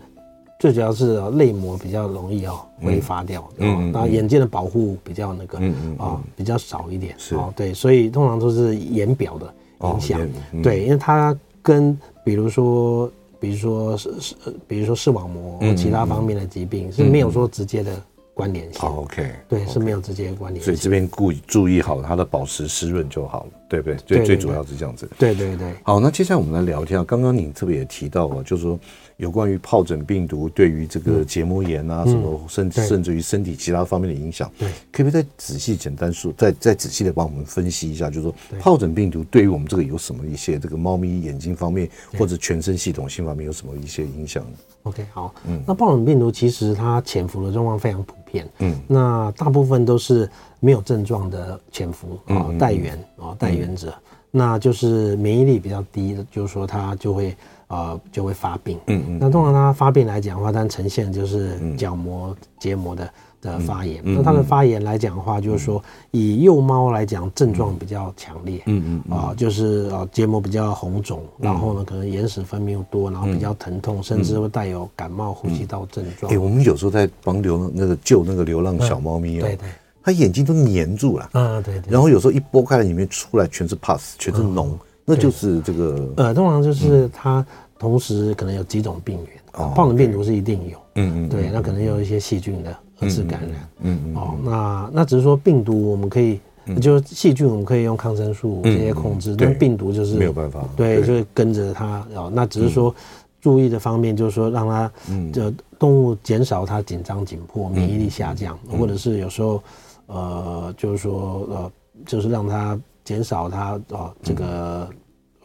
[0.61, 7.33] 最主要是泪膜比较容易哦挥发掉，嗯，然后眼睛的保护比较那个，嗯嗯啊比较少一点，是。
[7.33, 9.51] 哦，对，所以通常都是眼表的
[9.89, 10.21] 影响，
[10.61, 14.35] 对，因为它跟比如说，比如说是是，
[14.67, 17.91] 比如说视网膜或其他方面的疾病是没有说直接的。
[18.33, 23.97] 关联性，OK，对，是没有直接的关联性，所以这边故意注意好它的保持湿润就好了，对不对？
[24.05, 25.73] 最最主要是这样子，对对对。
[25.83, 28.79] 好，那接下来我们来聊一下，刚刚你特别也提到了，就是说
[29.21, 44.43] 有关于疱疹病毒对于这个结膜炎啊，什么甚甚至于身体其他方面的影响，对，可不可以再仔细简单说，再再仔细的帮我们分析一下，就是说疱疹病毒对于我们这个有什么一些这个猫咪眼睛方面或者全身系统性方面有什么一些影响
[44.81, 48.49] ？OK，好，嗯，那疱疹病毒其实它潜伏的状况非常普遍。
[48.57, 50.27] 嗯，那大部分都是
[50.59, 53.93] 没有症状的潜伏啊，带源啊，带源者，
[54.31, 57.35] 那就是免疫力比较低的，就是说它就会
[57.71, 58.77] 呃就会发病。
[58.87, 63.09] 嗯嗯，那通常它发病来讲的话，它呈现就是角膜结膜的
[63.41, 64.01] 的发炎。
[64.03, 65.81] 那它的发炎来讲的话，就是说
[66.11, 68.61] 以幼猫来讲，症状比较强烈。
[68.65, 76.31] 嗯嗯啊，就是啊结膜比较红肿，然后呢可能眼屎分泌又多，然后比较疼痛，甚至会带有感冒、呼吸道症状。
[76.31, 79.69] 哎，我们有时候在帮流那个救那个流浪小猫咪啊，对对，
[80.03, 81.29] 它眼睛都黏住了。
[81.31, 81.91] 啊对对。
[81.91, 84.69] 然后有时候一剥开了，里面出来全是 pus，全是脓，
[85.05, 86.13] 那就是这个。
[86.17, 87.45] 呃，通常就是它
[87.77, 90.77] 同时可能有几种病原，疱疹病毒是一定有。
[90.95, 91.29] 嗯嗯。
[91.29, 92.75] 对，那可能有一些细菌的。
[93.03, 96.39] 二次感染，嗯嗯，哦，那那只是说病毒，我们可以，
[96.79, 102.93] 就是细菌，我们可以用抗生素这些控制，但病毒就是没有办法，对，就是跟着它，哦，那只是说
[103.41, 104.91] 注意的方面，就是说让它，
[105.33, 109.63] 这动物减少它紧张紧迫，免疫力下降，或者是有时候，
[110.05, 111.71] 呃，就是说，呃，
[112.05, 114.89] 就是让它减少它，哦，这个。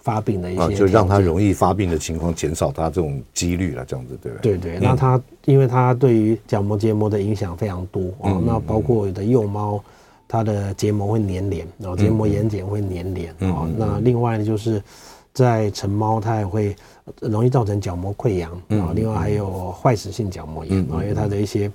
[0.06, 4.56] 发病的一些、啊，就让它容易发病的情况减少它这种几率了，这样子对不对？
[4.56, 9.82] 对对，那它因为它对于角膜结膜的影响非常多哦，那包括有的幼猫，
[10.28, 13.68] 它的结膜会粘连，然后结膜眼睑会粘连哦。
[13.76, 14.80] 那另外呢，就是
[15.32, 16.76] 在成猫，它也会
[17.20, 18.92] 容易造成角膜溃疡啊。
[18.94, 21.68] 另外还有坏死性角膜炎啊，因为它的一些。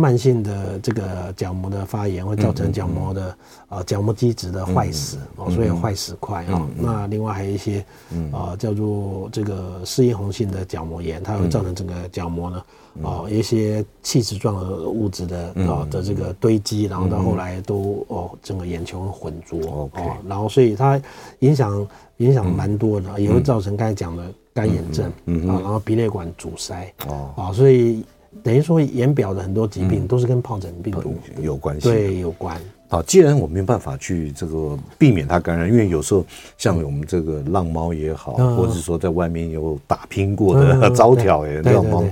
[0.00, 3.36] 慢性的这个角膜的发炎会造成角膜的
[3.68, 6.66] 啊角膜基质的坏死哦，所以有坏死快啊。
[6.74, 7.84] 那另外还有一些
[8.32, 12.62] 啊叫做这个适应红性的角膜炎，它会造成整个角膜呢
[13.02, 20.98] 啊一些气质状的物质的啊的这个堆积，然后到后来都哦整个眼球很浑浊哦，然后所以它
[21.40, 21.86] 影响
[22.16, 25.06] 影响蛮多的，也会造成刚才讲的干眼症
[25.48, 27.30] 啊，然后鼻泪管阻塞哦。
[27.36, 28.02] 啊，所以。
[28.42, 32.60] 等于说，眼表的很多疾病都是跟疱疹病毒有关系，对，有关。
[32.88, 36.24] 好，既然我没有办法去这个避免它感染，因为有时候
[36.56, 42.04] 像我们这个浪猫也好，或者是说在外面有打拼过的招条哎，浪猫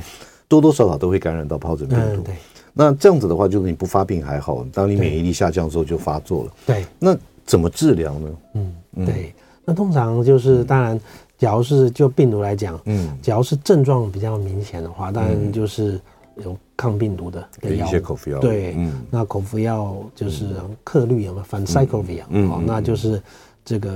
[0.49, 2.23] 多多少少都会感染到疱疹病毒。
[2.23, 2.35] 对，
[2.73, 6.53] 那这样子的话，就是你不发病还好，当你免疫力下降之后就发作了。
[6.67, 8.31] 对，那怎么治疗呢？
[8.55, 11.01] 嗯，对，那通常就是当然。
[11.39, 15.99] 假如是就病毒来讲，嗯，假如是症状比较明显的话，当然就是
[16.45, 20.47] 有抗病毒的的药，一些口服药，对，嗯，那口服药就是
[20.85, 23.23] 克氯有没有反 Cyclovir 嗯，那就是
[23.65, 23.91] 这个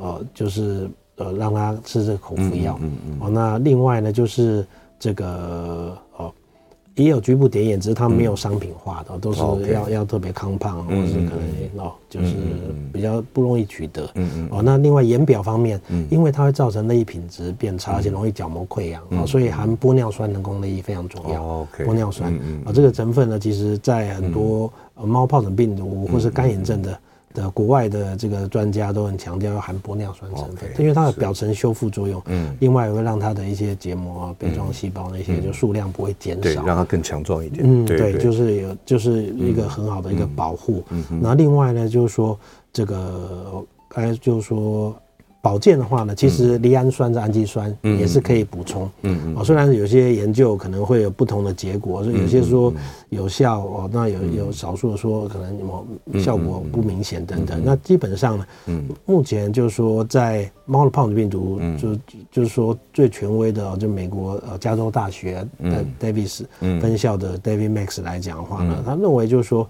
[0.00, 4.66] 呃，就是呃，让他吃这个口服药，嗯嗯，哦，那另外呢，就是
[4.98, 5.26] 这个
[6.11, 6.11] 哦。
[7.02, 9.40] 也有局部点眼，只是它没有商品化的，都是
[9.72, 12.34] 要要特别抗胖，或者是可能哦，就是
[12.92, 14.08] 比较不容易取得。
[14.14, 14.48] 嗯嗯。
[14.50, 21.42] 哦，那另外眼表方面，因为它会造成泪液品质变差，而且容易角膜溃疡啊，所以含玻尿酸人工泪液非常重要。
[21.42, 21.84] OK。
[21.84, 22.32] 玻尿酸
[22.64, 26.98] 啊，这个成分呢，其实在很多猫疱疹病毒或是干眼症的。
[27.34, 37.64] 的国外的这个专家都很强调要含玻尿酸成分，因为它的表层修复作用，嗯，另外也会让它的一些结膜啊、杯状细胞那些就数量不会减少，对，让它更强壮一点。
[37.66, 40.84] 嗯，对，就是有就是一个很好的一个保护。
[40.90, 42.38] 嗯，然后另外呢，就是说
[42.72, 44.94] 这个刚才就是说
[45.42, 48.88] 保健的话呢，其实赖氨酸的氨基酸也是可以补充。
[49.02, 49.34] 嗯嗯。
[49.36, 52.72] 哦，虽然有些研究可能会有不同的结果，所以有些说
[53.08, 55.84] 有效哦，那有有少数说可能某
[56.20, 57.60] 效果不明显等等。
[57.64, 61.96] 那基本上呢，嗯，目前就是说在猫的疱疹病毒，就
[62.30, 69.68] 就是说最权威的，就美国呃加州大学的 Davis 分校的 David Max 来讲的话呢，他认为就是说。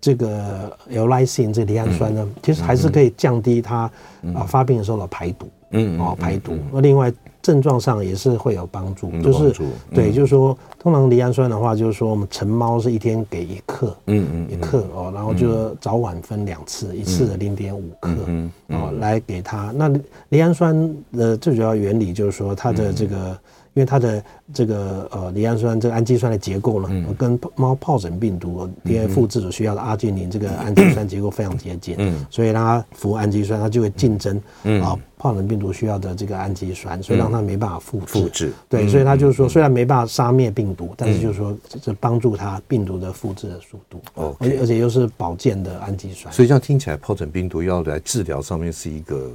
[0.00, 3.90] 这个 L-lysine 这个赖氨酸呢，其实还是可以降低它
[4.34, 6.52] 啊发病的时候的排毒，嗯，哦排毒。
[6.72, 9.52] 那另外症状上也是会有帮助，就是
[9.94, 19.72] 对，就是说通常赖氨酸的话，就是说我们成猫是一天给一克，嗯嗯，一克哦，然后就早晚分两次，一次的零点五克，嗯哦，来给它。
[19.74, 19.88] 那
[20.28, 23.36] 赖氨酸的最主要原理就是说它的这个。
[23.76, 49.30] 因为它的这个呃赖氨酸这个氨基酸的结构呢，嗯、跟猫疱疹病毒 DNA 复制所需要的阿胶宁这个氨基酸结构非常接近，嗯，所以让它服务氨基酸，它就会竞争，嗯啊疱疹病毒需要的这个氨基酸，所以让它没办法复制，复制，对，所以它就是说虽然没办法杀灭病毒，但是就是说这帮助它病毒的复制的速度，哦，而且而且又是保健的氨基酸，所以这样听起来疱疹病毒要来治疗上面是一个。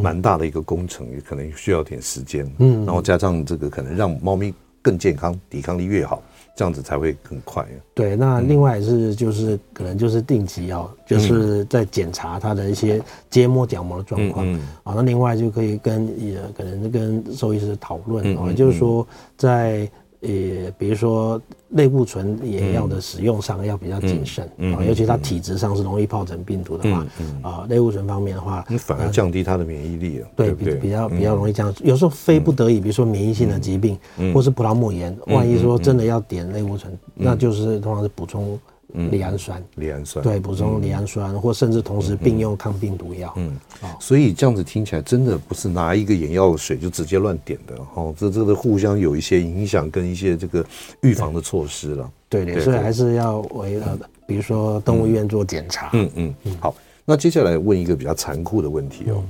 [0.00, 2.50] 蛮大的一个工程，也可能需要点时间。
[2.58, 6.22] 嗯，然后加上这个，可能让猫咪更健康，抵抗力越好，
[6.56, 7.66] 这样子才会更快。
[7.94, 13.00] 对，那另外是就是可能就是定期哦，就是在检查它的一些
[13.30, 14.44] 结膜角膜的状况。
[14.46, 19.90] 嗯，啊，那另外就可以跟也可能跟兽医师讨论哦，就是说在。
[20.22, 27.06] 也比如说类固醇也要的使用上要比较谨慎啊，尤其它体质上是容易疱疹病毒的话，
[27.42, 30.28] 啊，类固醇方面的话，你反而降低它的免疫力了。
[30.36, 31.74] 对，比比较比较容易降。
[31.82, 33.98] 有时候非不得已，比如说免疫性的疾病，
[34.32, 38.58] 或是葡萄膜炎，万一说真的要点类固醇，那就是通常是补充。
[38.94, 43.32] 赖氨酸，赖氨酸，对，补充赖氨酸，或甚至同时并用抗病毒药。
[43.36, 43.56] 嗯，
[43.98, 50.64] 所以这样子听起来真的不是拿一个眼药水就直接乱点的哦，这这个互相有一些影响跟一些这个
[51.00, 52.10] 预防的措施了。
[52.28, 55.90] 对对，所以还是要围绕的，比如说动物医院做检查。
[55.94, 56.56] 嗯嗯嗯。
[56.60, 56.74] 好，
[57.04, 59.22] 那接下来问一个比较残酷的问题哦，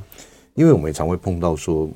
[0.55, 1.88] 因为我们也常会碰到说。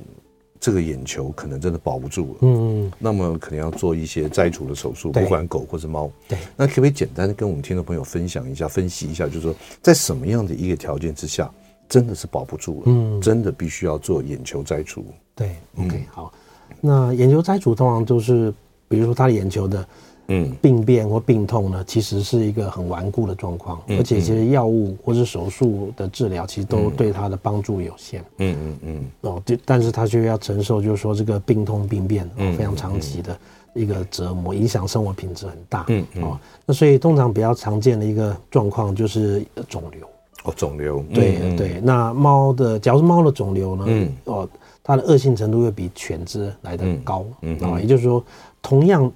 [0.66, 11.48] 这个眼球可能真的保不住了，嗯，那么可能要做一些摘除的手术，不管狗或是猫，对，那可不可以简单的跟我们听众朋友分享一下，分析一下，就是说在什么样的一个条件之下，
[11.88, 15.04] 真的是保不住了，嗯，真的必须要做眼球摘除，
[15.36, 16.32] 对，OK，好，
[16.80, 18.52] 那眼球摘除通常都是，
[18.88, 19.86] 比如说他的眼球的。
[20.28, 28.24] 嗯，病变或病痛呢，其实是一个很顽固的状况，而且其实药物或是手术的治疗，其实都对他的帮助有限。
[28.38, 29.04] 嗯嗯嗯。
[29.20, 33.38] 哦，就但是他却要承受，就是说这个病痛病变，非常长期的
[33.72, 35.84] 一个折磨，影响生活品质很大。
[35.88, 36.22] 嗯嗯。
[36.24, 40.04] 哦那所以通常比较常见的一个状况就是肿瘤。
[40.42, 41.04] 哦，肿瘤。
[41.14, 41.80] 对对。
[41.80, 43.84] 那猫的，假如是猫的肿瘤呢？
[43.86, 44.12] 嗯。
[44.24, 44.48] 哦，
[44.82, 47.24] 它的恶性程度会比犬只来得高。
[47.42, 47.56] 嗯。
[47.60, 48.24] 啊，也就是说，
[48.60, 49.08] 同样。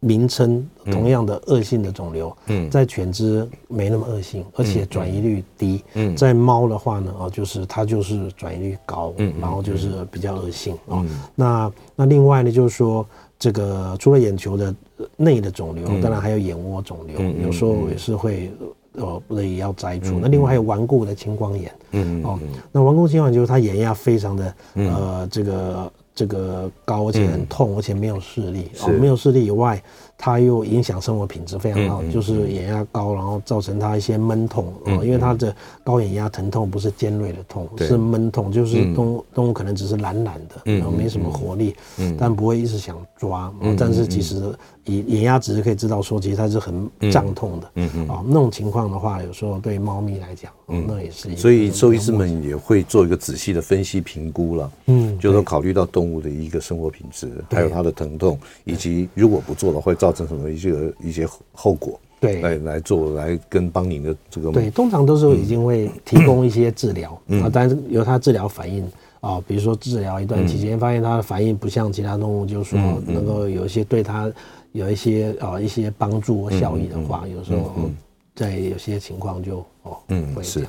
[0.00, 5.82] 名称同样的恶性的肿瘤，嗯，在犬只没那么恶性，而且转移率低。
[5.94, 11.04] 嗯，在猫的话呢，哦，就是它就是转移率高，嗯，然后就是比较恶性哦。
[11.34, 13.04] 那那另外呢，就是说
[13.40, 14.72] 这个除了眼球的
[15.16, 18.52] 内的肿瘤，当然还有眼窝肿瘤，有时候也是会
[18.92, 20.20] 呃，也要摘除。
[20.20, 22.38] 那另外还有顽固的青光眼，嗯哦，
[22.70, 25.92] 那顽固青光眼就是它眼压非常的呃这个。
[26.18, 29.80] 这个高，而且很痛，而且没有视力，哦，没有视力以外，
[30.20, 41.74] 它又影响生活品质非常好，就是眼压高，然后造成它一些闷痛，哦，因为它的高眼压疼痛不是尖锐的痛，是闷痛，就是动物动物可能只是懒懒的，然后没什么活力，
[42.18, 44.52] 但不会一直想抓，但是其实
[44.84, 56.18] 以眼压值可以知道说，其实它是很胀痛的，嗯嗯，啊，那种情况的话，有时候对猫咪来讲，嗯，那也是一个，所以兽医师们也会做一个仔细的分析评估了，嗯，就是说考虑到动物。
[56.18, 68.84] 的一个生活品质，还有它的疼痛，以及如果不做的话会造成什么一些一些后果，对，来来做来跟帮您的这个，对，通常都是已经会提供一些治疗啊，但是由它治疗反应
[69.20, 74.30] 啊，比如说治疗一段期间，发现它的反应不像其他动物，就是说能够有一些对它
[74.72, 77.90] 有一些啊一些帮助或效益的话，有时候
[78.34, 80.66] 在有些情况就哦，嗯，会是。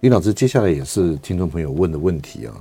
[0.00, 2.54] 李老师，接下来也是听众朋友问的问题啊，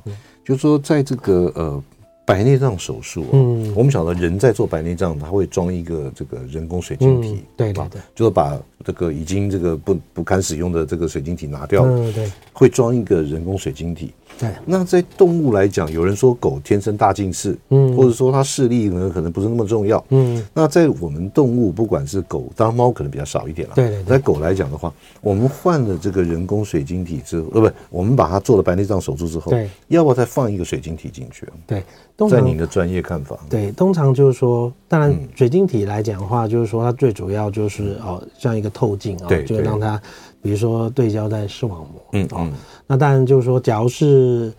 [0.44, 1.84] 就是说在这个呃。
[2.28, 14.12] 白内障手术，嗯，我们晓得人在做白内障，他会装一个这个人工水晶体，对对对，就是把这个已经这个不不堪使用的这个水晶体拿掉，嗯，对，会装一个人工水晶体。
[14.40, 14.50] 对。
[14.66, 20.46] 那在动物来讲，有人说狗天生大近视，嗯，或者说它视力呢可能不是那么重要，嗯。
[20.54, 24.04] 那在我们动物，不管是狗，当然猫可能比较少一点了，对对。
[24.04, 31.48] 在狗来讲的话，我们换了这个人工水晶体之后，呃，不，我们把它做了白内障手术之后，对，要不要再放一个水晶体进去？
[31.66, 31.84] 对。
[32.28, 40.02] 在您的专业看法，对，通常就是说，当然水晶体来讲的话，就是说它最主要就是哦，像一个透镜啊，就让它，
[40.42, 42.50] 比如说对焦在视网膜，嗯哦，
[42.88, 44.52] 那当然就是说，假如是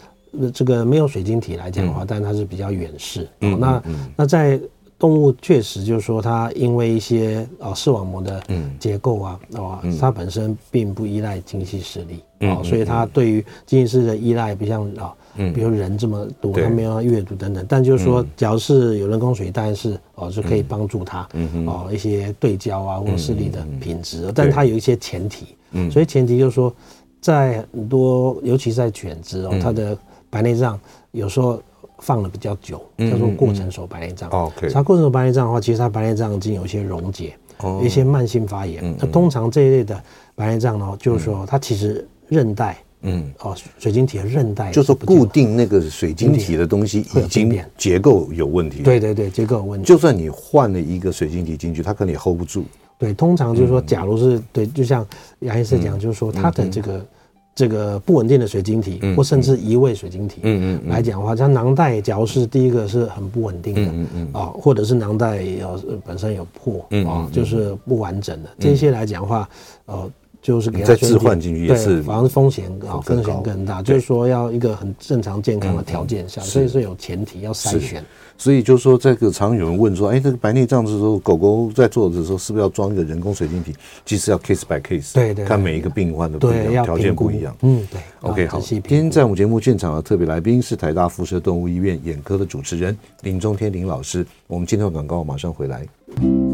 [0.53, 3.83] 这个没有水晶体来讲的话，但它是比较远视，嗯，那
[4.15, 4.61] 那在
[4.99, 8.43] 动物确实就是说，它因为一些哦视网膜的
[8.79, 15.15] 结构啊，哦，它本身并不依赖精细视力，哦，所以它对于精细视力的依赖不像啊。
[15.41, 21.29] 嗯，比如人这么多，它没有阅读等等，但就是说，假如是有人工水晶，当然是哦，是可以帮助他，
[21.65, 25.55] 哦，一些对焦啊或视力的品质，但它有一些前提，
[25.93, 26.75] 所以前提就是说，
[27.21, 29.97] 在很多，尤其是在犬只哦，它的
[30.31, 30.79] 白内障
[31.13, 31.61] 有时候
[31.99, 34.29] 放了比较久，叫做过程熟白内障。
[34.31, 38.95] OK，它过程熟白内障的话，其实它白内障已经有一些溶解，有一些慢性发炎。
[38.99, 40.03] 那通常这一类的
[40.35, 42.77] 白内障呢，就是说它其实韧带。
[43.03, 48.83] 嗯哦，水晶体的韧带就是固定那个水晶体的东西已经结构有问题。
[48.83, 49.87] 对对对，结构有问题。
[49.87, 52.65] 就算你换了一个水晶体进去，它可能也 hold 不住。
[52.99, 55.07] 对，通常就是说，假如是对，就像
[55.41, 57.07] 杨医师讲，就是说它的这个
[57.55, 69.49] 这个不稳定的水晶体，或甚至移位水晶体，嗯嗯来讲的话，像囊袋，假如是第一个是很不稳定的，嗯嗯啊，或者是囊袋有本身有破，啊，就是不完整的，这些来讲的话，
[69.87, 70.11] 呃。
[70.41, 73.83] 就是给他再置换进去也是，反而风险啊风险更大。
[73.83, 78.05] 就是说要一个很正常健康的条件下，所以是有前提要筛选。
[78.41, 83.75] 所以就是说，这个常有人问说，哎，这个白内障的时候，狗狗在做的时候，是不是要装一个人工水晶体？
[84.07, 87.57] 其实要 case by case，对对，看每一个病患的不一样，条件不一样。
[87.63, 88.01] 嗯，对。
[88.21, 88.61] OK，好。
[88.61, 94.25] 今天在我们节目现场的特别来宾是台大辐射动物医院眼科的主持人林中天林老师。
[94.47, 96.48] 我们今天的广告马上回来。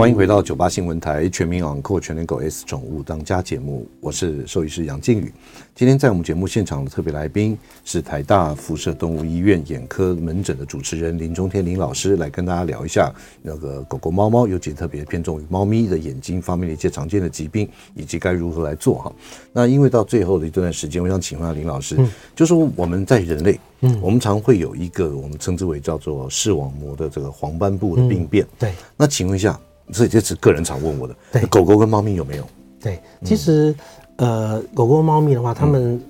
[0.00, 5.30] 欢迎回到九八新闻台全民昂购全能狗 S 宠物当家节目，我是兽医师杨靖宇。
[5.74, 19.12] 今天在我们节目现场的特别来宾是台大辐射动物医院眼科门诊的主持人林中天林老师，来跟大家聊一下那个狗狗、猫猫，尤其特别偏重于猫咪的眼睛方面的一些常见的疾病，以及该如何来做哈。
[19.52, 28.72] 那因为到最后的一段时间，我想请问下林老师，嗯、就是说我们在人类，嗯，我们常会有一个我们称之为叫做视网膜的这个黄斑部的病变，嗯、对。
[28.96, 29.60] 那请问一下。
[29.92, 32.44] 所以这是个人常问我的，对，狗狗跟猫咪有没有？
[32.80, 33.74] 对，其实，
[34.16, 36.00] 呃，狗狗、猫咪的话，它们，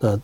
[0.00, 0.20] 呃。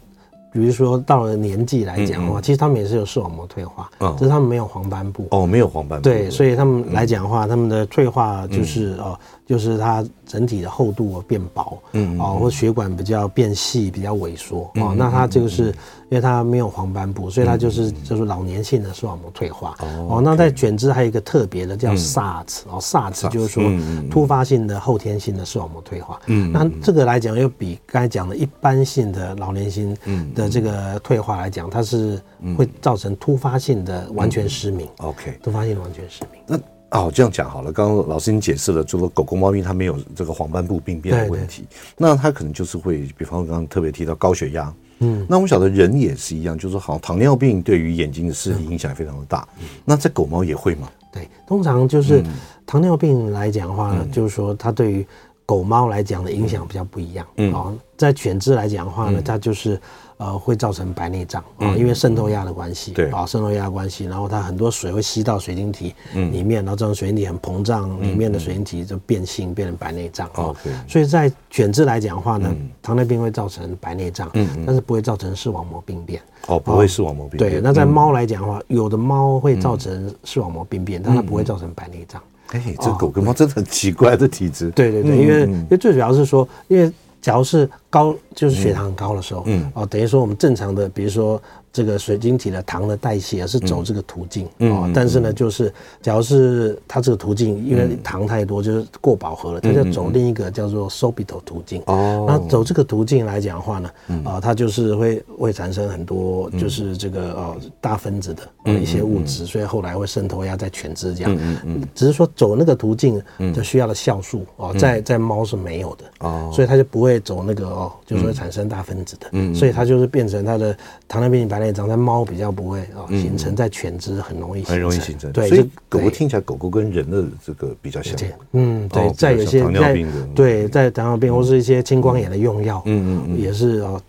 [0.52, 5.26] 比如说到了年纪来讲的话，其实他们也是有视网膜退化，只是他们没有黄斑部。
[5.30, 6.04] 哦，没有黄斑部。
[6.04, 15.72] 对，所以他们来讲的话，他们的退化就是哦，就是它整体的厚度变薄，嗯，哦，或血管比较变细，比较萎缩，哦，那它这个是因
[16.10, 19.76] 为它没有黄斑部，所以它就是就是老年性的视网膜退化。
[20.08, 23.62] 哦，那在犬只还有一个特别的叫 SARS，哦，SARS 就是说
[24.10, 26.18] 突发性的后天性的视网膜退化。
[26.26, 29.96] 嗯，那这个来讲又比刚才讲的一般性的老年性
[30.34, 30.50] 的。
[30.56, 32.18] 这个退化来讲，它是
[32.56, 34.88] 会造成突发性的完全失明。
[35.00, 36.40] OK，突发性的完全失明。
[36.46, 36.58] 那
[36.90, 37.72] 哦，这样讲好了。
[37.72, 41.64] 刚刚老师您解释了，就说狗狗、猫咪它没有这个黄斑部病变的问题，
[41.96, 44.72] 那它可能就是会，比方说刚刚特别提到高血压。
[45.00, 49.46] 嗯，那我们晓得人也是一样，就是说好，糖尿病对于眼睛的视力影响非常的大。
[49.84, 50.88] 那在狗猫也会吗？
[51.12, 52.22] 对，通常就是
[52.64, 55.06] 糖尿病来讲的话呢，就是说它对于
[55.44, 57.26] 狗猫来讲的影响比较不一样。
[57.36, 59.80] 嗯，哦，在犬只来讲的话呢，它就是。
[60.18, 70.54] 呃，会造成白内障啊，因为渗透压的关系，对啊，渗透压的关系，然后它很多水会吸到水晶体里面，然后这种水晶体很膨胀，里面的水晶体就变性，变成白内障啊。
[70.88, 72.50] 所以在犬只来讲的话呢，
[72.80, 76.22] 糖尿病会造成白内障，嗯但是不会造成视网膜病变。
[76.46, 77.52] 哦，不会视网膜病变。
[77.52, 82.22] 对，那在猫来讲的话，有的猫会造成视网膜病变，但它不会造成白内障。
[82.52, 84.70] 哎，这狗跟猫真的很奇怪的体质。
[84.70, 86.90] 对对对，因为因为最主要是说，因为
[87.26, 91.42] 假如是高，就是血糖高的时候，嗯，哦，等于说我们正常的，比如说。
[91.76, 95.70] 这个水晶体的糖的代谢是走这个途径哦，但是呢，就是
[96.00, 101.82] 假如是它这个途径因为糖太多，就是过饱和了，它就走另一个叫做 sorbitol 途径。
[101.84, 102.24] 哦。
[102.26, 103.90] 那走这个途径来讲的话呢，
[104.24, 111.38] 啊，它就是会会产生很多就是这个呃大分子的一些物质，所以后来会渗透压在犬只这样。
[111.66, 113.22] 嗯只是说走那个途径
[113.54, 121.76] 就需要的酵素哦，在在猫是没有的哦，所以它就不会走那个哦，就是会产生大分子的，所以它就是变成它的糖尿病白内。
[121.76, 125.30] 长在猫比较不会啊，形成在犬只很容易很容易形成。
[125.30, 128.16] 对，所以狗狗听起来狗狗跟人的这个比较像。
[128.52, 134.00] 嗯，对，在有些糖尿病的对，在糖尿病或是一些青光眼的用药，嗯嗯嗯，也是啊，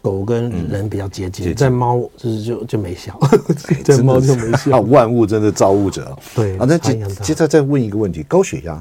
[0.00, 3.18] 狗跟人比较接近，在猫就是就就没效，
[3.82, 4.80] 在猫就没效。
[4.86, 6.16] 万物真的造物者。
[6.34, 8.80] 对啊，那接接着再问一个问题：高血压。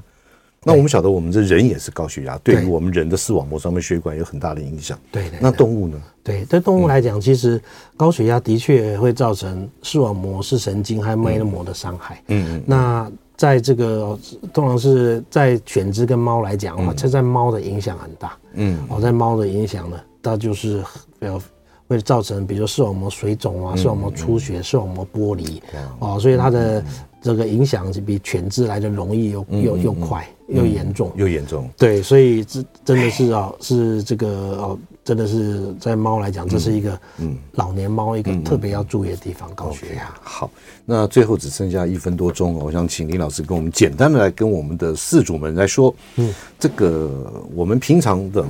[0.68, 5.00] 那我们晓得，我们这人也是高血压，对于我们人的视网膜上面血管有很大的影响。
[5.12, 5.38] 对的。
[5.40, 6.02] 那动物呢？
[6.24, 7.62] 对，对动物来讲，其实
[7.96, 12.20] 高血压的确会造成视网膜、视神经还有脉络膜的伤害。
[12.30, 12.64] 嗯嗯。
[12.66, 14.18] 那在这个
[14.52, 18.36] 通常是在犬只跟猫来讲的话，这在猫的影响很大。
[18.54, 18.80] 嗯。
[18.90, 20.84] 哦，在猫的影响呢，它就是
[21.20, 21.40] 比较
[21.88, 25.62] 会造成，比如说视网膜水肿啊、视网膜出血、视网膜剥离。
[26.00, 26.84] 哦，所以它的。
[27.22, 31.12] 这个影响是比犬只来的容易又又又快又严重。
[31.16, 34.28] 又严重，对，所以这真的是啊，是这个
[34.62, 40.14] 哦，真的是在猫来讲，这是一个嗯老年猫一个特别要注意的地方，高血压。
[40.22, 40.52] 好，
[40.86, 48.46] 那最后只剩下一分多钟，我想请林老师跟我们简单的来跟我们的饲主们来说，嗯，这个我们平常的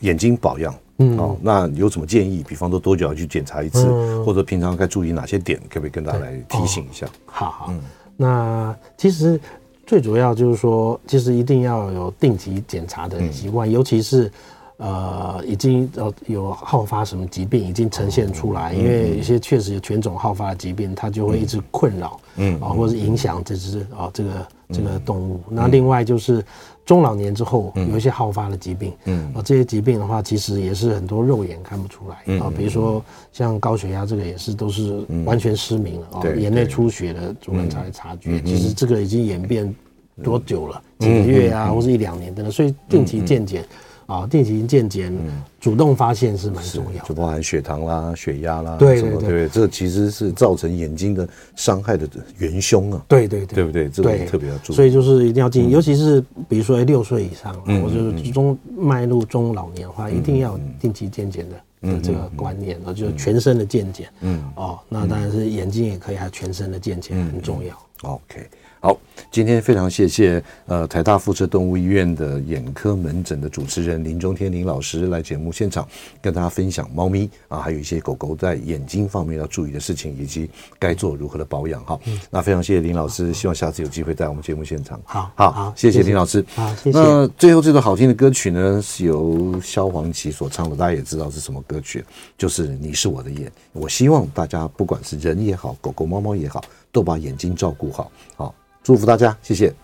[0.00, 2.44] 眼睛保养，嗯，哦，那有什么建议？
[2.48, 3.86] 比方说多久要去检查一次，
[4.24, 7.06] 或者平常该注意哪些点，可不可以跟大家来提醒一下？
[7.26, 7.80] 好好，嗯。
[8.16, 9.38] 那其实
[9.86, 14.32] 最主要就是说，其实一定要有定期检查的习惯，嗯、尤其是
[14.78, 24.30] 呃已经呃有好发什么疾病已经呈现出来，嗯、因为一些确实有犬种好发的疾病，它就会一直困扰，嗯啊，或者是影响这只啊这个
[24.72, 25.40] 这个动物。
[25.48, 26.44] 嗯、那另外就是。
[26.86, 33.02] 中老年之后有一些好发的疾病，嗯，啊，这些疾病的话，其实也是很多肉眼看不出来，啊，比如说
[33.32, 39.74] 像高血压这个也是都是完全失明了，啊，眼内出血的主人才会察觉，其实这个已经演变
[40.22, 43.64] 多久了，几个月啊，或者一两年等等，所以定期健检。
[44.06, 45.12] 啊，定期健检，
[45.60, 53.04] 主动发现是蛮重要的，就包含血糖啦、血压啦，对对对，这其实是造成眼睛的伤害的元凶啊。
[53.08, 53.88] 对对对，对不对？
[53.88, 54.76] 这个特别要注意。
[54.76, 57.52] 所以就是一定要进，尤其是比如说六岁以上，
[57.82, 64.08] 或者是中迈入中老年的话，一定要定期健检的的这个观念，啊，就是全身的健检。
[64.20, 67.76] 嗯，哦，那当然是眼睛也可以，还有全身的健检很重要。
[68.02, 68.48] OK。
[68.80, 68.96] 好，
[69.30, 75.86] 今天非常谢谢呃台大附设动物医院的眼科门诊的主持人林中天林老师来节目现场
[76.20, 80.48] 跟大家分享猫咪啊，还有一些狗狗在眼睛方面要注意的事情，以及
[80.78, 81.98] 该做如何的保养哈。
[82.06, 85.00] 嗯、那非常谢谢林老师，希望下次有机会在我们节目现场。
[85.04, 86.44] 好，好，好，谢谢林老师。
[86.54, 86.98] 好，谢谢。
[86.98, 92.04] 那最后这首好听的歌曲呢，是由萧煌奇所唱的，大家也知道是什么歌曲，
[92.38, 93.48] 就是《你是我的眼》。
[93.72, 96.62] 我希望大家不管是人也好，狗狗猫猫也好，
[96.96, 98.10] 都把眼睛照顾好。
[98.34, 98.54] 好。
[98.82, 99.74] 祝福大家，谢谢。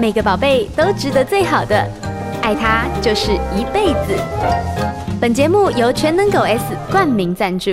[0.00, 1.76] 每个宝贝都值得最好的，
[2.40, 4.16] 爱他就是一辈子。
[5.20, 7.72] 本节目由全能狗 S 冠名赞助。